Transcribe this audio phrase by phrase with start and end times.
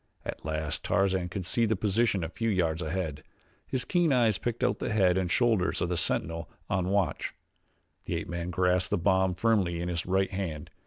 [0.25, 3.21] At last Tarzan could see the position a few yards ahead.
[3.67, 7.35] His keen eyes picked out the head and shoulders of the sentinel on watch.
[8.05, 10.71] The ape man grasped the bomb firmly in his right hand.